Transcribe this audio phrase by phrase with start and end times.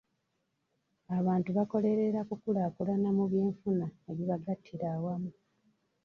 [1.17, 5.31] Abantu bakolerera kukulaakulana mu byenfuna ebibagattira awamu.